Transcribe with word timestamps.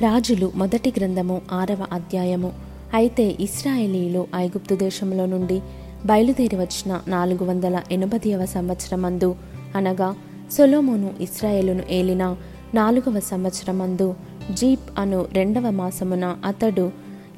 రాజులు 0.00 0.52
మొదటి 0.54 0.92
గ్రంథము 0.96 1.40
ఆరవ 1.52 1.86
అధ్యాయము. 1.92 2.52
అయితే 2.94 3.36
ఇస్రాయేలీలు 3.40 4.26
ఐగుప్తు 4.34 4.74
దేశంలో 4.74 5.26
నుండి 5.26 5.60
బయలుదేరి 6.06 6.56
వచ్చిన 6.56 7.00
నాలుగు 7.08 7.44
వందల 7.44 7.82
ఎనభైవ 7.92 8.44
సంవత్సరమందు 8.44 9.34
అనగా 9.76 10.14
సొలోమోను 10.52 11.10
ఇస్రాయేలును 11.20 11.82
ఏలిన 11.90 12.36
నాలుగవ 12.74 13.20
సంవత్సరమందు 13.20 14.14
జీప్ 14.54 14.98
అను 14.98 15.26
రెండవ 15.32 15.70
మాసమున 15.70 16.36
అతడు 16.44 16.90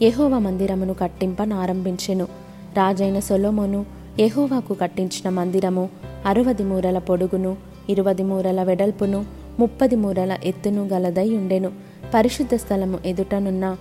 యహోవ 0.03 0.39
మందిరమును 0.39 0.95
కట్టింపనారంభించెను. 0.95 2.25
రాజైన 2.75 3.19
సొలోమోను 3.19 3.87
యహోవాకు 4.21 4.75
కట్టించిన 4.75 5.29
మందిరము 5.29 5.89
అరవది 6.27 6.63
మూరల 6.63 6.99
పొడుగును 6.99 7.57
ఇరువది 7.89 8.23
మూరల 8.23 8.63
వెడల్పును 8.63 9.25
ముప్పది 9.59 9.97
మూరల 9.97 10.39
ఎత్తును 10.45 10.87
గలదై 10.87 11.37
ఉండెను. 11.37 11.94
పరిశుద్ధ 12.15 12.55
స్థలము 12.55 12.99
ఎదుటనున్న 13.07 13.77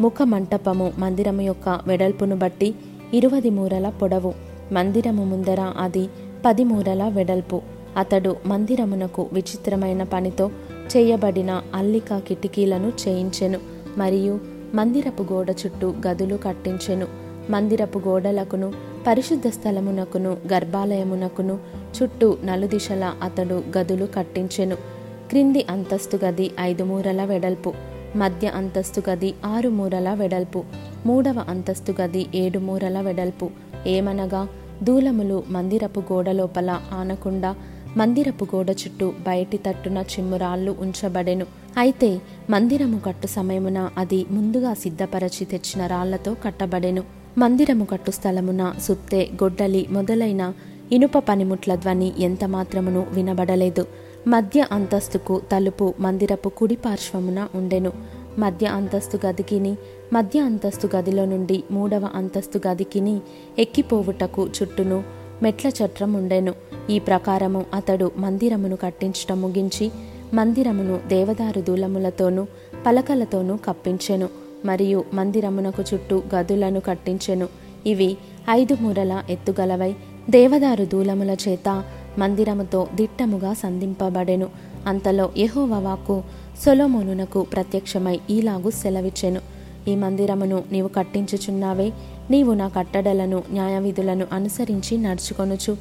ముఖ 0.00 0.14
మంటపము 0.22 0.92
మందిరము 0.98 1.40
యొక్క 1.40 1.80
వెడల్పును 1.86 2.36
బట్టి 2.36 2.74
ఇరువది 3.14 3.50
మూరల 3.50 3.88
పొడవు. 3.88 4.34
మందిరము 4.72 5.24
ముందర 5.24 5.60
అది 5.60 6.08
పది 6.46 6.64
మూరల 6.64 7.08
వెడల్పు. 7.08 7.62
అతడు 7.96 8.36
మందిరమునకు 8.46 9.26
విచిత్రమైన 9.32 10.02
పనితో 10.02 10.50
చేయబడిన 10.96 11.62
అల్లిక 11.74 12.18
కిటికీలను 12.18 12.92
చేయించెను. 13.08 13.60
మరియు 13.98 14.40
మందిరపు 14.74 15.22
గోడ 15.22 15.50
చుట్టూ 15.50 15.94
గదులు 16.06 16.36
కట్టించెను. 16.36 17.06
మందిరపు 17.50 17.98
గోడలకును 18.08 18.72
పరిశుద్ధ 19.06 19.48
స్థలమునకును 19.48 20.36
గర్భాలయమునకును 20.52 21.58
చుట్టూ 22.02 22.36
నలుదిశల 22.44 23.12
అతడు 23.22 23.62
గదులు 23.78 24.08
కట్టించెను. 24.16 24.93
క్రింది 25.30 25.66
అంతస్తు 25.70 26.16
గది 26.24 26.50
ఐదు 26.60 26.84
మూరల 26.84 27.24
వెడల్పు 27.24 27.72
మధ్య 28.16 28.48
అంతస్తు 28.48 29.02
గది 29.10 29.34
ఆరు 29.44 29.68
మూరల 29.68 30.14
వెడల్పు 30.14 30.64
మూడవ 31.06 31.44
అంతస్తు 31.48 31.94
గది 32.00 32.26
ఏడు 32.34 32.58
మూరల 32.58 33.00
వెడల్పు. 33.00 33.50
ఏమనగా 33.86 34.48
దూలములు 34.82 35.42
మందిరపు 35.48 36.00
గోడ 36.00 36.30
లోపల 36.30 36.80
ఆనకుండా 36.92 37.56
మందిరపు 37.96 38.44
గోడ 38.44 38.70
చుట్టూ 38.70 39.12
బయటి 39.26 39.56
తట్టున 39.56 39.98
చిమ్మురాళ్ళు 39.98 40.76
ఉంచబడెను. 40.80 41.46
అయితే 41.76 42.20
మందిరము 42.50 42.98
కట్టు 42.98 43.26
సమయమున 43.26 43.90
అది 43.98 44.26
ముందుగా 44.30 44.74
సిద్ధపరచి 44.74 45.44
తెచ్చిన 45.44 45.86
రాళ్ళతో 45.86 46.36
కట్టబడెను. 46.44 47.02
మందిరము 47.38 47.84
కట్టు 47.84 48.10
స్థలమున 48.10 48.74
సుత్తె 48.82 49.28
గొడ్డలి 49.42 49.86
మొదలైన 49.90 50.52
ఇనుప 50.92 51.18
పనిముట్ల 51.18 51.74
ధ్వని 51.74 52.12
ఎంత 52.18 52.44
మాత్రమును 52.44 53.06
వినబడలేదు. 53.12 53.86
మధ్య 54.26 54.66
అంతస్తుకు 54.72 55.42
తలుపు 55.52 55.94
మందిరపు 56.00 56.48
కుడి 56.48 56.76
పార్శ్వమున 56.76 57.48
ఉండెను. 57.54 57.92
మధ్య 58.38 58.66
అంతస్తు 58.66 59.26
గదికిని 59.26 59.76
మధ్య 60.12 60.40
అంతస్తు 60.40 60.88
గదిలో 60.96 61.24
నుండి 61.24 61.64
మూడవ 61.70 62.08
అంతస్తు 62.14 62.60
గదికిని 62.68 63.20
ఎక్కిపోవుటకు 63.58 64.46
చుట్టూను 64.46 65.04
మెట్ల 65.42 65.68
చట్రం 65.68 66.12
ఉండెను. 66.12 66.54
ఈ 66.90 66.98
ప్రకారము 66.98 67.64
అతడు 67.74 68.10
మందిరమును 68.16 68.76
కట్టించటం 68.76 69.42
ముగించి 69.42 69.90
మందిరమును 70.34 71.00
దేవదారు 71.08 71.60
దూలములతోనూ 71.60 72.46
పలకలతోనూ 72.86 73.56
కప్పించెను. 73.56 74.28
మరియు 74.64 75.04
మందిరమునకు 75.14 75.84
చుట్టూ 75.94 76.22
గదులను 76.34 76.80
కట్టించెను. 76.80 77.48
ఇవి 77.86 78.16
ఐదు 78.50 78.76
మూరల 78.80 79.22
ఎత్తుగలవై 79.30 79.94
దేవదారు 80.30 80.84
దూలముల 80.84 81.36
చేత 81.48 81.84
మందిరముతో 82.18 82.88
దిట్టముగా 82.94 83.54
సంధింపబడెను. 83.54 84.48
అంతలో 84.86 85.30
యెహోవా 85.36 86.22
సొలోమోనునకు 86.64 87.42
ప్రత్యక్షమై 87.42 88.20
ఈలాగు 88.30 88.70
సెలవిచ్చెను. 88.70 89.40
ఈ 89.88 89.94
మందిరమును 89.94 90.64
నీవు 90.72 90.88
కట్టించుచున్నావే 90.88 91.92
నీవు 92.30 92.52
నా 92.52 92.68
కట్టడలను 92.68 93.42
న్యాయవిధులను 93.50 94.26
అనుసరించి 94.32 94.98
నడుచుకొనుచు. 94.98 95.76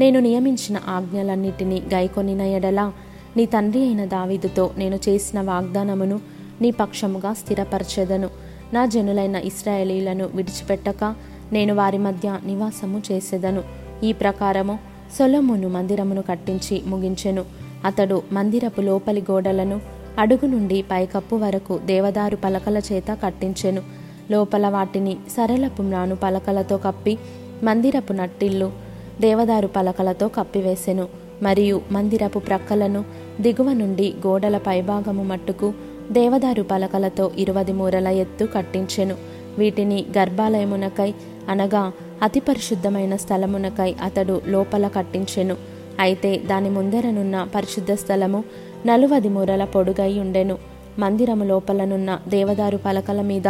నేను 0.00 0.20
నియమించిన 0.20 0.80
ఆజ్ఞలన్నిటినీ 0.88 1.82
గైకొనిన 1.94 2.40
ఎడల 2.40 2.92
నీ 3.36 3.46
తండ్రి 3.46 3.82
అయిన 3.82 4.04
దావీదుతో 4.04 4.70
నేను 4.78 4.98
చేసిన 5.08 5.40
వాగ్దానమును 5.40 6.20
నీ 6.60 6.70
పక్షముగా 6.70 7.32
స్థిరపరచెదను. 7.32 8.28
నా 8.72 8.86
జనులైన 8.86 9.36
ఇస్రాయేలీలను 9.36 10.28
విడిచిపెట్టక 10.34 11.14
నేను 11.52 11.74
వారి 11.74 11.98
మధ్య 11.98 12.38
నివాసము 12.46 13.02
చేసేదను. 13.12 13.62
ఈ 14.04 14.12
ప్రకారము 14.12 14.78
సొలమును 15.16 15.68
మందిరమును 15.68 16.22
కట్టించి 16.22 16.82
ముగించెను. 16.86 17.44
అతడు 17.84 18.22
మందిరపు 18.32 18.80
లోపలి 18.80 19.24
గోడలను 19.30 19.80
అడుగు 20.18 20.46
నుండి 20.46 20.82
పైకప్పు 20.82 21.36
వరకు 21.36 21.78
దేవదారు 21.86 22.36
పలకల 22.36 22.78
చేత 22.92 23.18
కట్టించెను. 23.22 23.82
లోపల 24.30 24.68
వాటిని 24.68 25.16
సరళపు 25.36 25.82
మ్రాను 25.82 26.16
పలకలతో 26.16 26.76
కప్పి 26.76 27.18
మందిరపు 27.62 28.12
నట్టిల్లు 28.12 28.72
దేవదారు 29.20 29.66
పలకలతో 29.66 30.28
కప్పివేసెను. 30.28 31.08
మరియు 31.42 31.80
మందిరపు 31.92 32.38
ప్రక్కలను 32.38 33.04
దిగువ 33.40 33.72
నుండి 33.72 34.14
గోడల 34.26 34.58
పైభాగము 34.58 35.22
మట్టుకు 35.22 35.72
దేవదారు 36.12 36.62
పలకలతో 36.62 37.30
ఇరువది 37.38 37.72
మూరల 37.72 38.06
ఎత్తు 38.06 38.44
కట్టించెను. 38.44 39.14
వీటిని 39.58 40.04
గర్భాలయమునకై 40.18 41.14
అనగా 41.48 41.92
అతి 42.22 42.40
పరిశుద్ధమైన 42.40 43.16
స్థలమునకై 43.16 43.94
అతడు 44.02 44.40
లోపల 44.46 44.88
కట్టించెను. 44.88 45.56
అయితే 46.00 46.36
దాని 46.36 46.70
ముందరనున్న 46.70 47.48
పరిశుద్ధ 47.54 47.92
స్థలము 47.92 48.44
నలువది 48.86 49.28
మూరల 49.28 49.64
పొడుగై 49.64 50.18
ఉండెను. 50.18 50.58
మందిరము 50.98 51.44
లోపలనున్న 51.44 52.18
దేవదారు 52.28 52.76
పలకల 52.76 53.20
మీద 53.20 53.48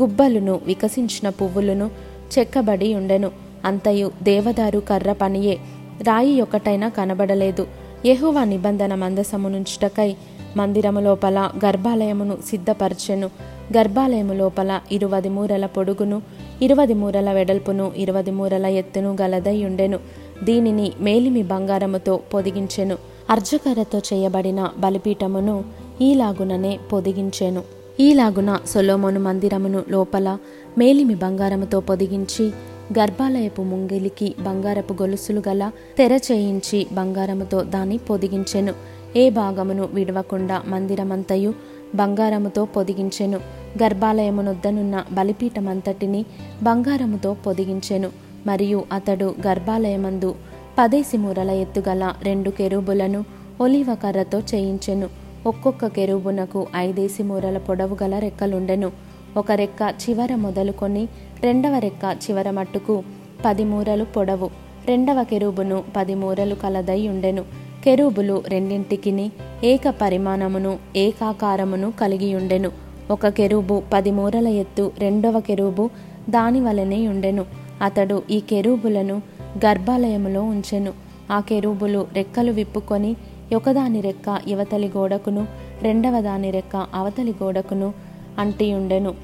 గుబ్బలును 0.00 0.60
వికసించిన 0.66 1.28
పువ్వులను 1.28 1.90
చెక్కబడి 2.38 2.94
ఉండెను. 2.94 3.30
అంతయు 3.64 4.10
దేవదారు 4.22 4.78
కర్ర 4.78 5.12
పనియే 5.12 5.58
రాయి 6.02 6.40
ఒకటైనా 6.40 6.88
కనబడలేదు. 6.88 7.66
యెహోవా 8.06 8.44
నిబంధన 8.44 8.94
మందసమునుంచుటకై 8.94 10.16
మందిరము 10.56 11.00
లోపల 11.00 11.50
గర్భాలయమును 11.64 12.38
సిద్ధపరచెను. 12.50 13.30
గర్భాలయము 13.76 14.32
లోపల 14.32 14.80
ఇరువది 14.92 15.28
మూరల 15.28 15.66
పొడుగును 15.66 16.22
ఇరువది 16.62 16.94
మూరల 16.94 17.32
వెడల్పును 17.32 17.92
ఇరువది 17.96 18.30
మూరల 18.30 18.66
ఎత్తును 18.66 19.16
గలదై 19.22 19.64
ఉండెను 19.64 19.98
దీనిని 20.44 20.92
మేలిమి 21.00 21.42
బంగారముతో 21.42 22.16
పొదిగించెను. 22.34 22.96
అర్జకరతో 23.30 23.98
చేయబడిన 23.98 24.70
బలిపీఠమును 24.78 25.64
ఈలాగుననే 26.00 26.78
పొదిగించెను. 26.92 27.62
ఈలాగున 28.00 28.58
సొలోమోను 28.66 29.20
మందిరమును 29.20 29.82
లోపల 29.88 30.38
మేలిమి 30.78 31.14
బంగారముతో 31.14 31.80
పొదిగించి 31.80 32.52
గర్భాలయపు 32.98 33.62
ముంగిలికి 33.62 34.34
బంగారపు 34.40 34.92
గొలుసులు 34.92 35.42
గల 35.48 35.70
తెర 35.98 36.20
చేయించి 36.32 36.86
బంగారముతో 36.92 37.62
దాన్ని 37.62 37.98
పొదిగించెను. 37.98 38.74
ఏ 39.16 39.30
భాగమును 39.30 39.88
విడవకుండా 39.92 40.62
మందిరమంతయు 40.66 41.54
బంగారముతో 41.94 42.64
పొదిగించెను. 42.64 43.59
గర్భాలయమునొద్దనున్న 43.82 45.04
బలిపీఠమంతటిని 45.12 46.24
బంగారముతో 46.62 47.34
పొదిగించెను. 47.34 48.10
మరియు 48.46 48.84
అతడు 48.92 49.34
గర్భాలయమందు 49.46 50.34
పదేసి 50.78 51.16
మూరల 51.16 51.50
ఎత్తుగల 51.50 52.12
రెండు 52.22 52.50
కెరూబులను 52.50 53.24
ఒలివ 53.60 53.94
కర్రతో 53.94 54.38
చేయించెను. 54.38 55.08
ఒక్కొక్క 55.46 55.86
కెరూబునకు 55.86 56.66
ఐదేసి 56.76 57.22
మూరల 57.22 57.58
పొడవు 57.58 57.96
గల 58.02 58.18
రెక్కలుండెను. 58.18 58.92
ఒక 59.36 59.52
రెక్క 59.52 59.94
చివర 60.08 60.34
మొదలుకొని 60.34 61.08
రెండవ 61.42 61.78
రెక్క 61.78 62.16
చివర 62.30 62.50
మట్టుకు 62.50 63.02
పది 63.44 63.64
మూరలు 63.64 64.04
పొడవు. 64.04 64.50
రెండవ 64.86 65.22
కెరూబును 65.22 65.84
పది 65.96 66.14
మూరలు 66.14 66.54
కలదై 66.54 67.08
ఉండెను. 67.08 67.44
కెరూబులు 67.84 68.42
రెండింటికిని 68.48 69.32
ఏక 69.64 69.82
పరిమాణమును 69.88 70.78
ఏకాకారమును 70.96 71.92
కలిగియుండెను 72.00 72.89
ఒక 73.10 73.28
కెరూబు 73.28 73.82
పది 73.92 74.10
మూరల 74.10 74.48
ఎత్తు 74.48 74.92
రెండవ 74.98 75.40
కెరూబు 75.40 75.90
దాని 76.30 76.60
వలనే 76.60 77.08
ఉండెను. 77.08 77.44
అతడు 77.82 78.22
ఈ 78.30 78.40
కెరూబులను 78.40 79.22
గర్భాలయములో 79.66 80.42
ఉంచెను. 80.42 80.92
ఆ 81.30 81.40
కెరూబులు 81.40 82.06
రెక్కలు 82.12 82.52
విప్పుకొని 82.52 83.16
ఒకదాని 83.54 84.00
రెక్క 84.00 84.38
యువతలి 84.48 84.90
గోడకును 84.96 85.46
రెండవ 85.82 86.20
దాని 86.20 86.50
రెక్క 86.50 86.76
అవతలి 86.76 87.34
గోడకును 87.42 87.92
అంటియుండెను. 88.38 89.14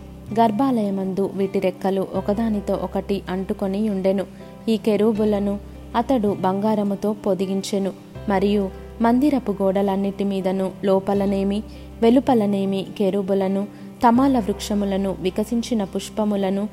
గర్భాలయమందు 0.41 1.31
వీటి 1.35 1.61
రెక్కలు 1.61 2.07
ఒకదానితో 2.15 2.75
ఒకటి 2.75 3.23
అంటుకొని 3.29 3.89
ఉండెను. 3.91 4.27
ఈ 4.69 4.77
కెరూబులను 4.77 5.59
అతడు 5.97 6.37
బంగారముతో 6.41 7.13
పొదిగించెను. 7.13 7.93
మరియు 8.29 8.86
మందిరపు 9.03 9.53
గోడలన్నిటి 9.53 10.25
మీదను 10.25 10.73
లోపలనేమి 10.85 11.59
వెలుపలనేమి 12.03 12.87
కెరుబులను 12.99 13.63
తమాల 14.03 14.39
వృక్షములను 14.39 15.17
వికసించిన 15.21 15.85
పుష్పములను 15.85 16.65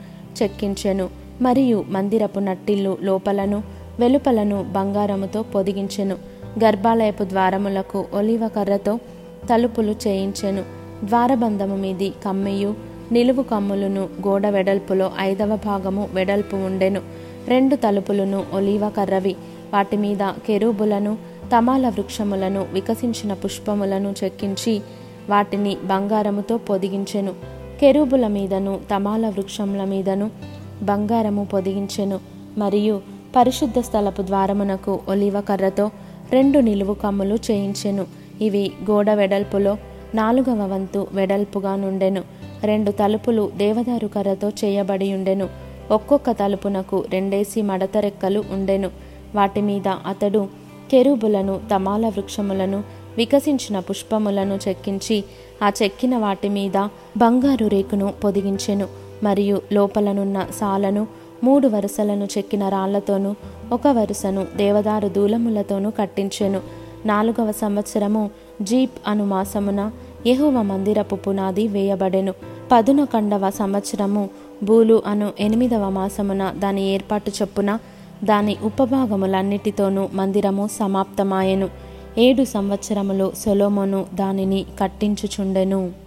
చెక్కించెను 0.42 1.06
మరియు 1.42 1.86
మందిరపు 1.90 2.40
నట్టిల్లు 2.40 2.98
లోపలను 3.02 3.60
వెలుపలను 4.00 4.64
బంగారముతో 4.64 5.42
పొదిగించెను 5.56 6.16
గర్భాలయపు 6.60 7.24
ద్వారములకు 7.24 8.06
ఒలివ 8.14 8.48
కర్రతో 8.48 8.94
తలుపులు 9.50 9.96
చేయించెను 10.08 10.64
ద్వారబంధము 11.04 11.76
మీది 11.76 12.10
కమ్మియు 12.26 12.72
నిలువు 13.12 13.44
కమ్ములను 13.44 14.04
గోడ 14.28 14.48
వెడల్పులో 14.48 15.12
ఐదవ 15.20 15.56
భాగము 15.56 16.10
వెడల్పు 16.14 16.56
ఉండెను 16.56 17.02
రెండు 17.48 17.76
తలుపులను 17.76 18.44
ఒలివ 18.54 18.90
కర్రవి 18.90 19.34
వాటి 19.74 19.98
మీద 19.98 20.24
కెరూబులను 20.48 21.14
తమాల 21.54 21.90
వృక్షములను 21.90 22.66
వికసించిన 22.74 23.34
పుష్పములను 23.34 24.16
చెక్కించి 24.24 24.82
వాటిని 25.30 25.78
బంగారముతో 25.84 26.58
పొదిగించెను. 26.58 27.34
కెరూబుల 27.80 28.28
మీదను 28.28 28.80
తమాల 28.92 29.30
వృక్షముల 29.30 29.84
మీదను 29.84 30.32
బంగారము 30.84 31.46
పొదిగించెను. 31.46 32.20
మరియు 32.58 33.02
పరిశుద్ధ 33.36 33.80
స్థలపు 33.80 34.22
ద్వారమునకు 34.22 35.00
ఒలివ 35.10 35.42
కర్రతో 35.42 35.92
రెండు 36.32 36.60
నిలువు 36.60 36.94
కమ్ములు 36.94 37.36
చేయించెను. 37.36 38.06
ఇవి 38.42 38.72
గోడ 38.92 39.10
వెడల్పులో 39.10 39.78
నాలుగవ 40.16 40.74
వంతు 40.74 41.08
వెడల్పుగా 41.12 41.76
నుండెను. 41.76 42.24
రెండు 42.64 42.92
తలుపులు 42.92 43.52
దేవదారు 43.58 44.08
కర్రతో 44.08 44.50
చేయబడి 44.50 45.14
ఉండెను. 45.14 45.50
ఒక్కొక్క 45.92 46.32
తలుపునకు 46.32 47.06
రెండేసి 47.10 47.62
మడత 47.62 47.98
రెక్కలు 47.98 48.44
ఉండెను. 48.54 48.90
వాటి 49.36 49.62
మీద 49.62 49.88
అతడు 49.88 50.63
కెరూబులను 50.94 51.60
తమాల 51.72 52.08
వృక్షములను 52.08 52.84
వికసించిన 53.18 53.80
పుష్పములను 53.80 54.60
చెక్కించి 54.68 55.24
ఆ 55.64 55.72
చెక్కిన 55.84 56.18
వాటి 56.18 56.50
మీద 56.50 56.88
బంగారు 57.18 57.68
రేకును 57.68 58.14
పొదిగించెను. 58.24 58.88
మరియు 59.24 59.62
లోపలనున్న 59.72 60.48
సాలను 60.60 61.08
మూడు 61.44 61.68
వరుసలను 61.68 62.28
చెక్కిన 62.38 62.70
రాళ్ళతోనూ 62.70 63.36
ఒక 63.72 63.88
వరుసను 63.88 64.48
దేవదారు 64.56 65.08
దూలములతోనూ 65.08 65.90
కట్టించెను. 65.90 66.62
నాలుగవ 67.06 67.52
సంవత్సరము 67.52 68.32
జీప్ 68.62 68.92
అను 69.08 69.26
మాసమున 69.26 69.92
యహువ 70.28 70.62
మందిరపు 70.62 71.16
పునాది 71.16 71.68
వేయబడెను. 71.68 72.34
పదునకండవ 72.72 73.50
సంవత్సరము 73.50 74.30
బూలు 74.64 75.04
అను 75.06 75.32
ఎనిమిదవ 75.40 75.90
మాసమున 75.90 76.54
దాని 76.58 76.88
ఏర్పాటు 76.88 77.32
చొప్పున 77.42 77.80
దాని 78.24 78.58
ఉపభాగములన్నిటితోనూ 78.64 80.10
మందిరము 80.14 80.70
సమాప్తమాయెను. 80.72 81.70
ఏడు 82.18 82.44
సంవత్సరములు 82.44 83.32
సొలోమోను 83.38 84.06
దానిని 84.16 84.66
కట్టించుచుండెను. 84.80 86.03